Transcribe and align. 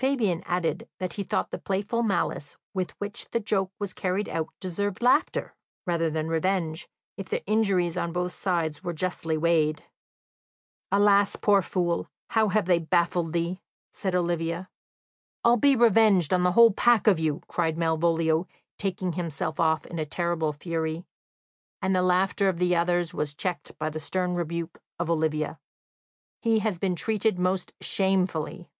Fabian 0.00 0.44
added 0.46 0.88
that 1.00 1.14
he 1.14 1.24
thought 1.24 1.50
the 1.50 1.58
playful 1.58 2.04
malice 2.04 2.56
with 2.72 2.92
which 3.00 3.26
the 3.32 3.40
joke 3.40 3.72
was 3.80 3.92
carried 3.92 4.28
out 4.28 4.46
deserved 4.60 5.02
laughter 5.02 5.56
rather 5.88 6.08
than 6.08 6.28
revenge, 6.28 6.88
if 7.16 7.28
the 7.28 7.44
injuries 7.46 7.96
on 7.96 8.12
both 8.12 8.30
sides 8.30 8.84
were 8.84 8.92
justly 8.92 9.36
weighed. 9.36 9.82
"Alas, 10.92 11.34
poor 11.34 11.62
fool, 11.62 12.06
how 12.30 12.46
have 12.48 12.66
they 12.66 12.78
baffled 12.78 13.32
thee!" 13.32 13.60
said 13.90 14.14
Olivia. 14.14 14.70
"I'll 15.42 15.56
be 15.56 15.74
revenged 15.74 16.32
on 16.32 16.44
the 16.44 16.52
whole 16.52 16.70
pack 16.70 17.08
of 17.08 17.18
you," 17.18 17.42
cried 17.48 17.76
Malvolio, 17.76 18.46
taking 18.78 19.14
himself 19.14 19.58
off 19.58 19.84
in 19.84 19.98
a 19.98 20.06
terrible 20.06 20.52
fury. 20.52 21.06
And 21.82 21.92
the 21.92 22.02
laughter 22.02 22.48
of 22.48 22.60
the 22.60 22.76
others 22.76 23.12
was 23.12 23.34
checked 23.34 23.76
by 23.80 23.90
the 23.90 23.98
stern 23.98 24.36
rebuke 24.36 24.78
of 25.00 25.10
Olivia: 25.10 25.58
"He 26.40 26.60
has 26.60 26.78
been 26.78 26.94
treated 26.94 27.40
most 27.40 27.72
shamefully." 27.80 28.70